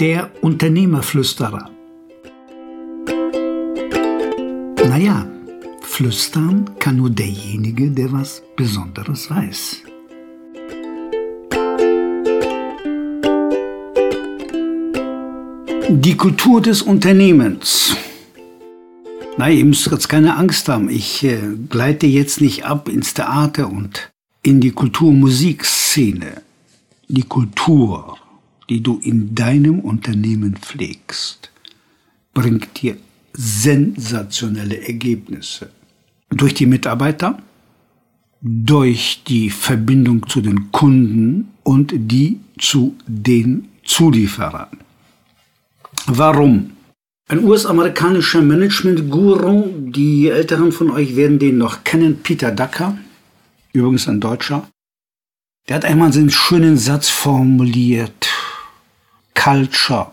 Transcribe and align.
Der 0.00 0.30
Unternehmerflüsterer. 0.40 1.70
Naja, 4.88 5.26
flüstern 5.82 6.70
kann 6.80 6.96
nur 6.96 7.10
derjenige, 7.10 7.90
der 7.90 8.12
was 8.12 8.42
Besonderes 8.56 9.30
weiß. 9.30 9.82
Die 15.88 16.16
Kultur 16.16 16.60
des 16.60 16.82
Unternehmens. 16.82 17.96
Na, 19.36 19.48
ihr 19.48 19.64
müsst 19.64 19.86
jetzt 19.86 20.08
keine 20.08 20.36
Angst 20.36 20.68
haben. 20.68 20.88
Ich 20.88 21.22
äh, 21.22 21.38
gleite 21.68 22.06
jetzt 22.06 22.40
nicht 22.40 22.64
ab 22.64 22.88
ins 22.88 23.14
Theater 23.14 23.70
und 23.70 24.10
in 24.42 24.60
die 24.60 24.72
Kulturmusikszene. 24.72 26.42
Die 27.06 27.22
Kultur, 27.22 28.16
die 28.68 28.82
du 28.82 29.00
in 29.02 29.34
deinem 29.34 29.80
Unternehmen 29.80 30.56
pflegst, 30.56 31.50
bringt 32.32 32.82
dir 32.82 32.96
sensationelle 33.32 34.86
Ergebnisse. 34.86 35.70
Durch 36.30 36.54
die 36.54 36.66
Mitarbeiter, 36.66 37.38
durch 38.40 39.22
die 39.26 39.50
Verbindung 39.50 40.28
zu 40.28 40.40
den 40.40 40.70
Kunden 40.70 41.48
und 41.62 41.92
die 41.94 42.40
zu 42.58 42.96
den 43.06 43.68
Zulieferern. 43.84 44.78
Warum? 46.06 46.70
Ein 47.28 47.42
US-amerikanischer 47.42 48.42
Management-Guru, 48.42 49.90
die 49.90 50.28
Älteren 50.28 50.72
von 50.72 50.90
euch 50.90 51.16
werden 51.16 51.38
den 51.38 51.56
noch 51.56 51.82
kennen, 51.82 52.18
Peter 52.22 52.50
Ducker, 52.50 52.98
übrigens 53.72 54.06
ein 54.08 54.20
Deutscher, 54.20 54.68
der 55.68 55.76
hat 55.76 55.86
einmal 55.86 56.12
einen 56.12 56.30
schönen 56.30 56.76
Satz 56.76 57.08
formuliert. 57.08 58.33
Culture 59.44 60.06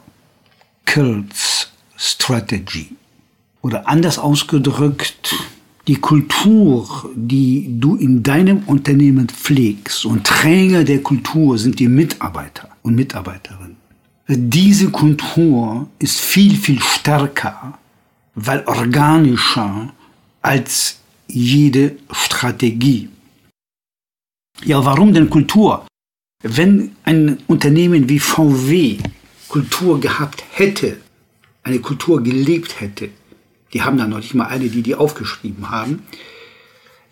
kills 0.86 1.72
strategy. 1.96 2.88
Oder 3.62 3.88
anders 3.88 4.20
ausgedrückt, 4.20 5.34
die 5.88 5.96
Kultur, 5.96 7.10
die 7.16 7.80
du 7.80 7.96
in 7.96 8.24
deinem 8.24 8.64
Unternehmen 8.66 9.30
pflegst 9.30 10.04
und 10.04 10.28
Träger 10.28 10.84
der 10.84 11.02
Kultur 11.02 11.58
sind 11.58 11.80
die 11.80 11.88
Mitarbeiter 11.88 12.68
und 12.82 12.96
Mitarbeiterinnen. 12.96 13.78
Diese 14.28 14.90
Kultur 14.90 15.88
ist 15.98 16.20
viel, 16.20 16.58
viel 16.58 16.82
stärker, 16.82 17.80
weil 18.36 18.66
organischer 18.66 19.94
als 20.42 21.00
jede 21.30 21.96
Strategie. 22.12 23.08
Ja, 24.66 24.84
warum 24.84 25.14
denn 25.14 25.30
Kultur? 25.30 25.86
Wenn 26.44 26.98
ein 27.06 27.38
Unternehmen 27.48 28.10
wie 28.10 28.20
VW 28.20 28.98
Kultur 29.52 30.00
gehabt 30.00 30.46
hätte, 30.52 30.96
eine 31.64 31.80
Kultur 31.80 32.24
gelebt 32.24 32.80
hätte, 32.80 33.10
die 33.74 33.82
haben 33.82 33.98
da 33.98 34.08
noch 34.08 34.20
nicht 34.20 34.34
mal 34.34 34.46
eine, 34.46 34.70
die 34.70 34.82
die 34.82 34.96
aufgeschrieben 34.96 35.70
haben, 35.70 36.04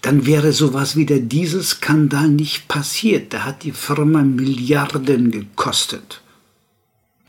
dann 0.02 0.26
wäre 0.26 0.54
sowas 0.54 0.96
wie 0.96 1.06
der 1.06 1.20
Dieselskandal 1.20 2.30
nicht 2.30 2.70
passiert. 2.70 3.34
Da 3.34 3.44
hat 3.44 3.64
die 3.64 3.74
Firma 3.74 4.22
Milliarden 4.24 5.32
gekostet. 5.32 6.22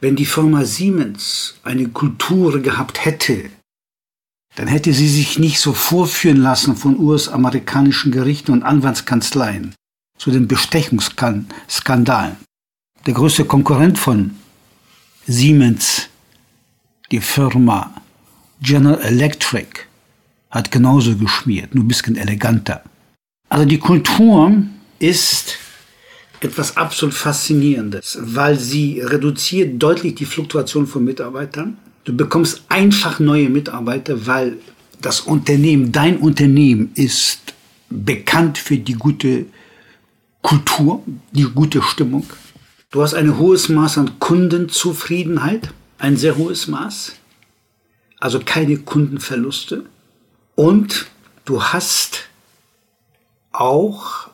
Wenn 0.01 0.15
die 0.15 0.27
Firma 0.27 0.65
Siemens 0.65 1.57
eine 1.65 1.89
Kultur 1.89 2.61
gehabt 2.61 3.05
hätte, 3.05 3.51
dann 4.55 4.69
hätte 4.69 4.93
sie 4.93 5.09
sich 5.09 5.41
nicht 5.41 5.59
so 5.59 5.73
vorführen 5.73 6.41
lassen 6.41 6.77
von 6.77 6.97
US-amerikanischen 6.97 8.13
Gerichten 8.13 8.53
und 8.53 8.63
Anwaltskanzleien 8.63 9.75
zu 10.19 10.31
den 10.31 10.47
Bestechungsskandalen. 10.47 12.37
Der 13.07 13.15
größte 13.15 13.45
Konkurrent 13.45 13.99
von 13.99 14.37
Siemens, 15.27 16.09
die 17.11 17.21
Firma 17.21 17.95
General 18.63 19.01
Electric, 19.01 19.69
hat 20.51 20.71
genauso 20.71 21.17
geschmiert, 21.17 21.75
nur 21.75 21.85
ein 21.85 21.89
bisschen 21.89 22.17
eleganter. 22.17 22.83
Also 23.49 23.65
die 23.65 23.79
Kultur 23.79 24.53
ist 24.99 25.59
etwas 26.41 26.77
absolut 26.77 27.15
Faszinierendes, 27.15 28.19
weil 28.21 28.59
sie 28.59 29.01
reduziert 29.01 29.81
deutlich 29.83 30.15
die 30.15 30.25
Fluktuation 30.25 30.87
von 30.87 31.05
Mitarbeitern. 31.05 31.77
Du 32.05 32.17
bekommst 32.17 32.63
einfach 32.69 33.21
neue 33.21 33.51
Mitarbeiter, 33.51 34.27
weil 34.27 34.57
das 35.03 35.21
Unternehmen, 35.21 35.93
dein 35.93 36.17
Unternehmen 36.17 36.91
ist 36.95 37.55
bekannt 37.91 38.59
für 38.59 38.79
die 38.79 38.95
gute 38.95 39.47
Kultur, 40.43 41.03
die 41.33 41.45
gute 41.45 41.83
Stimmung. 41.83 42.27
Du 42.93 43.03
hast 43.03 43.15
ein 43.15 43.39
hohes 43.39 43.69
Maß 43.69 43.99
an 43.99 44.19
Kundenzufriedenheit, 44.19 45.73
ein 45.99 46.17
sehr 46.17 46.37
hohes 46.37 46.67
Maß, 46.67 47.13
also 48.19 48.41
keine 48.45 48.79
Kundenverluste. 48.79 49.85
Und 50.57 51.07
du 51.45 51.63
hast 51.63 52.29
auch 53.53 54.29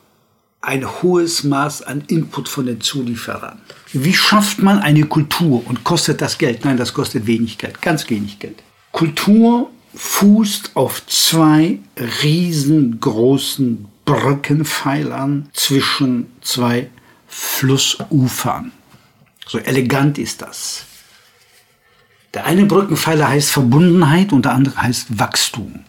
ein 0.62 0.86
hohes 1.02 1.44
Maß 1.44 1.82
an 1.82 2.04
Input 2.06 2.48
von 2.48 2.64
den 2.64 2.80
Zulieferern. 2.80 3.60
Wie 3.92 4.14
schafft 4.14 4.62
man 4.62 4.78
eine 4.78 5.04
Kultur 5.04 5.62
und 5.66 5.84
kostet 5.84 6.22
das 6.22 6.38
Geld? 6.38 6.64
Nein, 6.64 6.78
das 6.78 6.94
kostet 6.94 7.26
wenig 7.26 7.58
Geld, 7.58 7.82
ganz 7.82 8.08
wenig 8.08 8.38
Geld. 8.38 8.62
Kultur 8.90 9.70
fußt 9.94 10.70
auf 10.76 11.06
zwei 11.06 11.78
riesengroßen 12.22 13.86
Brückenpfeilern 14.06 15.50
zwischen 15.52 16.28
zwei 16.40 16.88
Flussufern. 17.38 18.72
So 19.46 19.58
elegant 19.58 20.16
ist 20.18 20.40
das. 20.40 20.86
Der 22.32 22.46
eine 22.46 22.64
Brückenpfeiler 22.64 23.28
heißt 23.28 23.50
Verbundenheit 23.50 24.32
und 24.32 24.46
der 24.46 24.52
andere 24.52 24.82
heißt 24.82 25.18
Wachstum. 25.18 25.80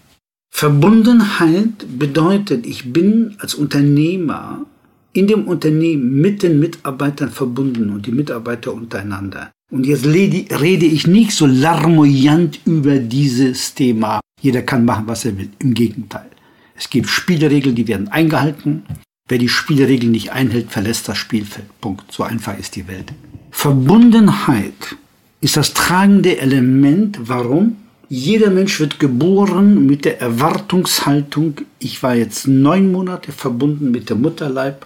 Verbundenheit 0.53 1.85
bedeutet, 1.97 2.65
ich 2.65 2.91
bin 2.91 3.37
als 3.39 3.55
Unternehmer 3.55 4.65
in 5.13 5.27
dem 5.27 5.47
Unternehmen 5.47 6.19
mit 6.19 6.43
den 6.43 6.59
Mitarbeitern 6.59 7.31
verbunden 7.31 7.91
und 7.91 8.05
die 8.05 8.11
Mitarbeiter 8.11 8.73
untereinander. 8.73 9.51
Und 9.71 9.85
jetzt 9.85 10.05
rede 10.05 10.85
ich 10.85 11.07
nicht 11.07 11.31
so 11.31 11.45
larmoyant 11.45 12.59
über 12.65 12.99
dieses 12.99 13.73
Thema. 13.73 14.19
Jeder 14.41 14.61
kann 14.63 14.85
machen, 14.85 15.07
was 15.07 15.25
er 15.25 15.37
will. 15.37 15.49
Im 15.59 15.73
Gegenteil. 15.73 16.29
Es 16.75 16.89
gibt 16.89 17.07
Spielregeln, 17.07 17.75
die 17.75 17.87
werden 17.87 18.09
eingehalten. 18.09 18.83
Wer 19.27 19.37
die 19.37 19.49
Spielregeln 19.49 20.11
nicht 20.11 20.31
einhält, 20.31 20.71
verlässt 20.71 21.09
das 21.09 21.17
Spielfeld. 21.17 21.67
Punkt. 21.81 22.11
So 22.11 22.23
einfach 22.23 22.57
ist 22.57 22.75
die 22.75 22.87
Welt. 22.87 23.13
Verbundenheit 23.51 24.95
ist 25.41 25.57
das 25.57 25.73
tragende 25.73 26.37
Element. 26.37 27.19
Warum? 27.21 27.77
Jeder 28.09 28.51
Mensch 28.51 28.79
wird 28.79 28.99
geboren 28.99 29.85
mit 29.85 30.05
der 30.05 30.21
Erwartungshaltung, 30.21 31.55
ich 31.77 32.01
war 32.03 32.15
jetzt 32.15 32.47
neun 32.47 32.89
Monate 32.93 33.33
verbunden 33.33 33.91
mit 33.91 34.09
dem 34.09 34.21
Mutterleib 34.21 34.85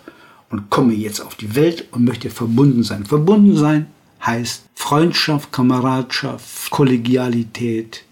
und 0.49 0.71
komme 0.71 0.93
jetzt 0.93 1.19
auf 1.19 1.35
die 1.35 1.55
Welt 1.55 1.85
und 1.91 2.03
möchte 2.03 2.31
verbunden 2.31 2.81
sein. 2.81 3.05
Verbunden 3.05 3.55
sein 3.55 3.85
heißt 4.25 4.63
Freundschaft, 4.73 5.51
Kameradschaft, 5.51 6.71
Kollegialität, 6.71 8.05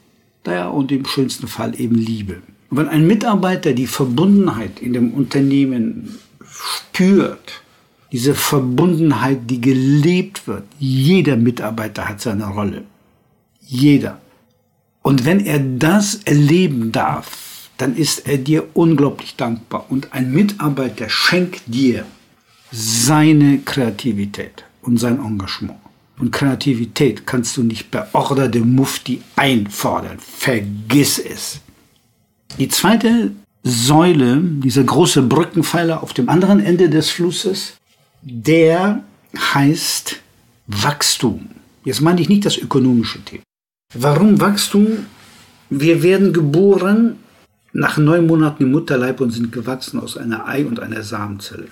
naja, 0.45 0.67
und 0.67 0.91
im 0.91 1.05
schönsten 1.05 1.47
Fall 1.47 1.79
eben 1.79 1.95
Liebe. 1.95 2.43
Wenn 2.71 2.87
ein 2.87 3.07
Mitarbeiter 3.07 3.73
die 3.73 3.87
Verbundenheit 3.87 4.79
in 4.79 4.93
dem 4.93 5.13
Unternehmen 5.13 6.19
spürt, 6.45 7.61
diese 8.11 8.35
Verbundenheit, 8.35 9.49
die 9.49 9.61
gelebt 9.61 10.47
wird, 10.47 10.63
jeder 10.77 11.35
Mitarbeiter 11.35 12.07
hat 12.07 12.21
seine 12.21 12.47
Rolle. 12.47 12.83
Jeder. 13.61 14.19
Und 15.01 15.25
wenn 15.25 15.45
er 15.45 15.59
das 15.59 16.15
erleben 16.25 16.91
darf, 16.91 17.69
dann 17.77 17.95
ist 17.95 18.27
er 18.27 18.37
dir 18.37 18.67
unglaublich 18.73 19.35
dankbar. 19.35 19.85
Und 19.89 20.13
ein 20.13 20.31
Mitarbeiter 20.31 21.09
schenkt 21.09 21.61
dir 21.67 22.05
seine 22.71 23.59
Kreativität 23.59 24.65
und 24.81 24.97
sein 24.97 25.19
Engagement. 25.19 25.79
Und 26.19 26.31
Kreativität 26.31 27.25
kannst 27.25 27.55
du 27.57 27.63
nicht 27.63 27.89
per 27.91 28.09
Order 28.13 28.49
dem 28.49 28.75
Mufti 28.75 29.21
einfordern. 29.35 30.17
Vergiss 30.19 31.17
es. 31.17 31.61
Die 32.57 32.67
zweite 32.67 33.31
Säule, 33.63 34.41
dieser 34.41 34.83
große 34.83 35.21
Brückenpfeiler 35.21 36.01
auf 36.01 36.13
dem 36.13 36.29
anderen 36.29 36.59
Ende 36.59 36.89
des 36.89 37.09
Flusses, 37.09 37.77
der 38.21 39.03
heißt 39.37 40.17
Wachstum. 40.67 41.49
Jetzt 41.85 42.01
meine 42.01 42.21
ich 42.21 42.29
nicht 42.29 42.45
das 42.45 42.57
ökonomische 42.57 43.23
Thema. 43.23 43.43
Warum 43.93 44.39
Wachstum? 44.39 45.05
Wir 45.69 46.03
werden 46.03 46.33
geboren 46.33 47.17
nach 47.73 47.97
neun 47.97 48.27
Monaten 48.27 48.63
im 48.63 48.71
Mutterleib 48.71 49.21
und 49.21 49.31
sind 49.31 49.51
gewachsen 49.51 49.99
aus 49.99 50.17
einer 50.17 50.47
Ei- 50.47 50.65
und 50.65 50.79
einer 50.79 51.03
Samenzelle. 51.03 51.67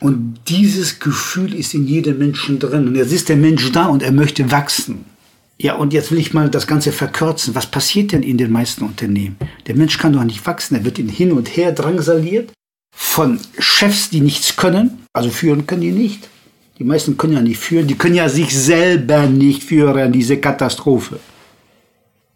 Und 0.00 0.38
dieses 0.48 0.98
Gefühl 0.98 1.54
ist 1.54 1.74
in 1.74 1.86
jedem 1.86 2.18
Menschen 2.18 2.58
drin. 2.58 2.86
Und 2.88 2.96
jetzt 2.96 3.12
ist 3.12 3.28
der 3.28 3.36
Mensch 3.36 3.72
da 3.72 3.86
und 3.86 4.02
er 4.02 4.12
möchte 4.12 4.50
wachsen. 4.50 5.04
Ja, 5.58 5.76
und 5.76 5.92
jetzt 5.92 6.10
will 6.10 6.18
ich 6.18 6.34
mal 6.34 6.50
das 6.50 6.66
Ganze 6.66 6.92
verkürzen. 6.92 7.54
Was 7.54 7.66
passiert 7.66 8.12
denn 8.12 8.22
in 8.22 8.36
den 8.36 8.52
meisten 8.52 8.84
Unternehmen? 8.84 9.36
Der 9.66 9.74
Mensch 9.74 9.96
kann 9.98 10.12
doch 10.12 10.24
nicht 10.24 10.46
wachsen. 10.46 10.76
Er 10.76 10.84
wird 10.84 10.98
in 10.98 11.08
hin 11.08 11.32
und 11.32 11.56
her 11.56 11.72
drangsaliert 11.72 12.52
von 12.94 13.40
Chefs, 13.58 14.10
die 14.10 14.20
nichts 14.20 14.56
können, 14.56 15.04
also 15.12 15.30
führen 15.30 15.66
können 15.66 15.82
die 15.82 15.92
nicht, 15.92 16.28
Die 16.78 16.84
meisten 16.84 17.16
können 17.16 17.32
ja 17.32 17.40
nicht 17.40 17.58
führen, 17.58 17.86
die 17.86 17.94
können 17.94 18.14
ja 18.14 18.28
sich 18.28 18.56
selber 18.56 19.26
nicht 19.26 19.64
führen, 19.64 20.12
diese 20.12 20.36
Katastrophe. 20.36 21.18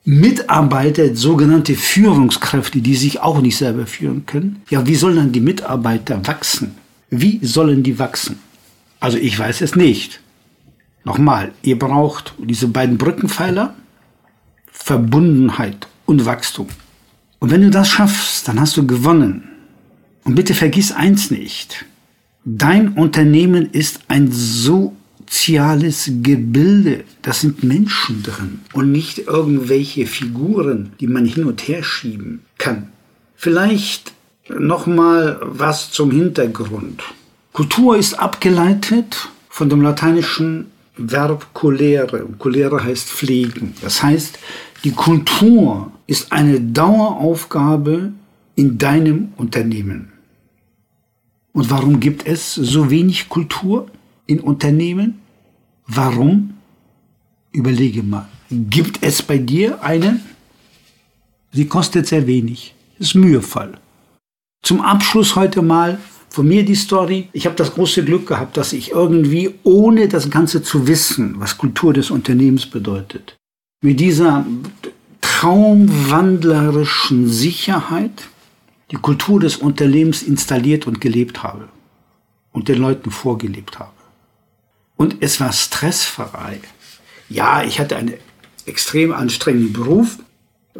Mitarbeiter, 0.05 1.15
sogenannte 1.15 1.75
Führungskräfte, 1.75 2.81
die 2.81 2.97
sich 2.97 3.21
auch 3.21 3.43
nicht 3.43 3.59
selber 3.59 3.87
führen 3.87 4.25
können. 4.25 4.63
Ja, 4.71 4.87
wie 4.87 4.95
sollen 4.95 5.17
dann 5.17 5.33
die 5.33 5.41
Mitarbeiter 5.41 6.27
wachsen? 6.27 6.75
Wie 7.11 7.39
sollen 7.43 7.83
die 7.83 7.99
wachsen? 7.99 8.39
Also 8.99 9.19
ich 9.19 9.39
weiß 9.39 9.61
es 9.61 9.77
nicht. 9.77 10.21
Nochmal, 11.05 11.53
ihr 11.63 11.79
braucht 11.79 12.35
diese 12.39 12.69
beiden 12.69 12.99
Brückenpfeiler, 12.99 13.75
Verbundenheit 14.71 15.89
und 16.07 16.27
Wachstum. 16.27 16.69
Und 17.39 17.51
wenn 17.51 17.63
du 17.63 17.71
das 17.71 17.89
schaffst, 17.89 18.49
dann 18.49 18.61
hast 18.61 18.77
du 18.77 18.87
gewonnen. 18.87 19.49
Und 20.25 20.35
bitte 20.35 20.55
vergiss 20.55 20.93
eins 20.93 21.31
nicht. 21.31 21.87
Dein 22.45 22.91
Unternehmen 22.95 23.71
ist 23.71 24.01
ein 24.09 24.31
soziales 24.31 26.11
Gebilde. 26.23 27.05
Das 27.23 27.41
sind 27.41 27.63
Menschen 27.65 28.23
drin 28.23 28.61
und 28.73 28.93
nicht 28.93 29.19
irgendwelche 29.21 30.07
Figuren, 30.07 30.93
die 31.01 31.07
man 31.07 31.25
hin 31.25 31.45
und 31.45 31.67
her 31.67 31.83
schieben 31.83 32.43
kann. 32.59 32.89
Vielleicht 33.37 34.13
noch 34.49 34.87
mal 34.87 35.39
was 35.43 35.91
zum 35.91 36.11
Hintergrund. 36.11 37.03
Kultur 37.53 37.97
ist 37.97 38.15
abgeleitet 38.15 39.29
von 39.49 39.69
dem 39.69 39.81
lateinischen 39.81 40.67
Verb 41.01 41.53
colere. 41.55 42.27
Colere 42.39 42.83
heißt 42.83 43.09
pflegen. 43.09 43.75
Das 43.83 44.03
heißt, 44.03 44.39
die 44.85 44.93
Kultur 44.93 45.93
ist 46.07 46.33
eine 46.33 46.61
Daueraufgabe 46.61 48.13
in 48.57 48.79
deinem 48.79 49.33
Unternehmen. 49.37 50.13
Und 51.53 51.71
warum 51.71 52.01
gibt 52.01 52.27
es 52.27 52.55
so 52.55 52.91
wenig 52.91 53.29
Kultur 53.29 53.89
in 54.27 54.41
Unternehmen? 54.41 55.21
Warum? 55.87 56.55
Überlege 57.53 58.03
mal. 58.03 58.29
Gibt 58.51 59.03
es 59.03 59.23
bei 59.23 59.39
dir 59.39 59.83
eine? 59.83 60.21
Sie 61.53 61.67
kostet 61.67 62.07
sehr 62.07 62.27
wenig. 62.27 62.75
Ist 62.99 63.15
mühevoll. 63.15 63.73
Zum 64.63 64.81
Abschluss 64.81 65.37
heute 65.37 65.63
mal 65.63 65.99
von 66.31 66.49
mir 66.49 66.65
die 66.65 66.77
Story. 66.77 67.29
Ich 67.33 67.45
habe 67.45 67.57
das 67.57 67.75
große 67.75 68.05
Glück 68.05 68.27
gehabt, 68.27 68.57
dass 68.57 68.73
ich 68.73 68.93
irgendwie, 68.93 69.55
ohne 69.65 70.09
das 70.09 70.31
Ganze 70.31 70.63
zu 70.63 70.87
wissen, 70.87 71.35
was 71.39 71.59
Kultur 71.59 71.93
des 71.93 72.11
Unternehmens 72.11 72.67
bedeutet, 72.67 73.37
mit 73.83 74.01
dieser 74.01 74.47
traumwandlerischen 75.21 77.29
Sicherheit 77.29 78.29
die 78.91 78.97
Kultur 78.97 79.41
des 79.41 79.57
Unternehmens 79.57 80.23
installiert 80.23 80.87
und 80.87 81.01
gelebt 81.01 81.43
habe 81.43 81.69
und 82.53 82.69
den 82.69 82.79
Leuten 82.79 83.11
vorgelebt 83.11 83.79
habe. 83.79 83.93
Und 84.97 85.17
es 85.21 85.41
war 85.41 85.53
stressfrei. 85.53 86.61
Ja, 87.29 87.63
ich 87.63 87.81
hatte 87.81 87.97
einen 87.97 88.15
extrem 88.67 89.13
anstrengenden 89.13 89.73
Beruf, 89.73 90.19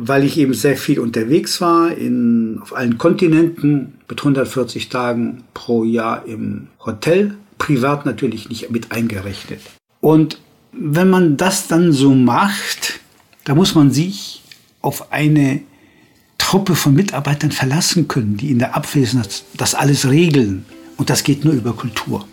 weil 0.03 0.25
ich 0.25 0.39
eben 0.39 0.55
sehr 0.55 0.77
viel 0.77 0.99
unterwegs 0.99 1.61
war, 1.61 1.93
in, 1.93 2.59
auf 2.63 2.75
allen 2.75 2.97
Kontinenten, 2.97 3.95
mit 4.09 4.19
140 4.19 4.89
Tagen 4.89 5.45
pro 5.53 5.85
Jahr 5.85 6.25
im 6.27 6.69
Hotel, 6.85 7.35
privat 7.59 8.07
natürlich 8.07 8.49
nicht 8.49 8.71
mit 8.71 8.93
eingerechnet. 8.93 9.61
Und 10.01 10.41
wenn 10.73 11.11
man 11.11 11.37
das 11.37 11.69
dann 11.69 11.93
so 11.93 12.15
macht, 12.15 13.01
da 13.45 13.55
muss 13.55 13.75
man 13.75 13.91
sich 13.91 14.43
auf 14.81 15.13
eine 15.13 15.61
Truppe 16.39 16.75
von 16.75 16.95
Mitarbeitern 16.95 17.53
verlassen 17.53 18.09
können, 18.09 18.37
die 18.37 18.51
in 18.51 18.59
der 18.59 18.75
Abwesenheit 18.75 19.45
das 19.57 19.75
alles 19.75 20.09
regeln. 20.09 20.65
Und 20.97 21.11
das 21.11 21.25
geht 21.25 21.45
nur 21.45 21.55
über 21.55 21.75
Kultur. 21.75 22.27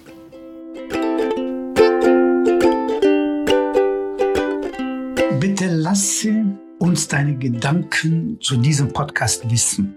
Bitte 5.40 5.68
lasse 5.68 6.58
uns 6.80 7.08
deine 7.08 7.38
Gedanken 7.38 8.38
zu 8.42 8.58
diesem 8.58 8.92
Podcast 8.94 9.50
wissen. 9.50 9.96